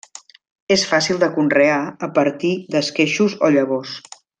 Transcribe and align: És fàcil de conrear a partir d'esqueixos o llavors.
És 0.75 0.85
fàcil 0.93 1.19
de 1.25 1.29
conrear 1.37 1.77
a 2.09 2.11
partir 2.19 2.53
d'esqueixos 2.77 3.41
o 3.49 3.55
llavors. 3.59 3.97